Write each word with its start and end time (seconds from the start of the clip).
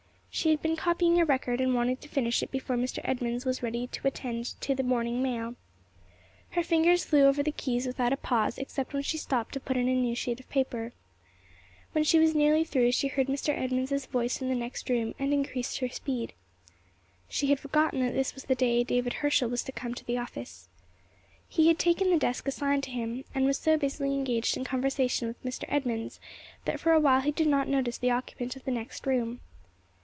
She 0.33 0.51
had 0.51 0.61
been 0.61 0.77
copying 0.77 1.19
a 1.19 1.25
record, 1.25 1.59
and 1.59 1.75
wanted 1.75 1.99
to 2.01 2.07
finish 2.07 2.41
it 2.41 2.51
before 2.51 2.77
Mr. 2.77 2.99
Edmunds 3.03 3.45
was 3.45 3.61
ready 3.61 3.85
to 3.87 4.07
attend 4.07 4.59
to 4.61 4.73
the 4.73 4.81
morning 4.81 5.21
mail. 5.21 5.55
Her 6.51 6.63
fingers 6.63 7.03
flew 7.03 7.23
over 7.25 7.43
the 7.43 7.51
keys 7.51 7.85
without 7.85 8.13
a 8.13 8.17
pause, 8.17 8.57
except 8.57 8.93
when 8.93 9.03
she 9.03 9.17
stopped 9.17 9.51
to 9.53 9.59
put 9.59 9.75
in 9.75 9.89
a 9.89 9.93
new 9.93 10.15
sheet 10.15 10.39
of 10.39 10.47
paper. 10.49 10.93
When 11.91 12.05
she 12.05 12.17
was 12.17 12.33
nearly 12.33 12.63
through, 12.63 12.93
she 12.93 13.09
heard 13.09 13.27
Mr. 13.27 13.49
Edmunds's 13.49 14.05
voice 14.05 14.41
in 14.41 14.47
the 14.47 14.55
next 14.55 14.89
room, 14.89 15.13
and 15.19 15.33
increased 15.33 15.79
her 15.79 15.89
speed. 15.89 16.31
She 17.27 17.47
had 17.47 17.59
forgotten 17.59 17.99
that 17.99 18.13
this 18.13 18.33
was 18.33 18.45
the 18.45 18.55
day 18.55 18.85
David 18.85 19.15
Herschel 19.15 19.49
was 19.49 19.63
to 19.65 19.73
come 19.73 19.91
into 19.91 20.05
the 20.05 20.17
office. 20.17 20.69
He 21.49 21.67
had 21.67 21.77
taken 21.77 22.09
the 22.09 22.17
desk 22.17 22.47
assigned 22.47 22.85
him, 22.85 23.25
and 23.35 23.45
was 23.45 23.57
so 23.59 23.75
busily 23.77 24.13
engaged 24.15 24.55
in 24.55 24.63
conversation 24.63 25.27
with 25.27 25.43
Mr. 25.43 25.65
Edmunds 25.67 26.21
that 26.63 26.79
for 26.79 26.93
a 26.93 27.01
while 27.01 27.19
he 27.19 27.31
did 27.33 27.47
not 27.49 27.67
notice 27.67 27.97
the 27.97 28.11
occupant 28.11 28.55
of 28.55 28.63
the 28.63 28.71
next 28.71 29.05
room. 29.05 29.41